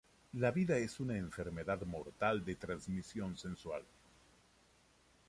La 0.33 0.49
vida 0.49 0.79
es 0.79 0.99
una 0.99 1.15
enfermedad 1.15 1.81
mortal 1.83 2.43
de 2.43 2.55
transmisión 2.55 3.37
sexual 3.37 3.83